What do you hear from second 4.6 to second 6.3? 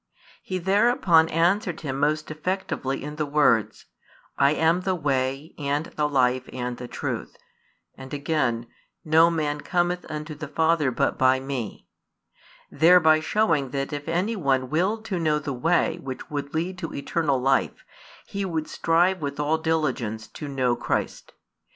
the Way, and the